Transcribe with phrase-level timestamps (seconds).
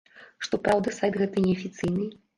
[0.47, 2.13] Што праўда, сайт гэты неафіцыйны.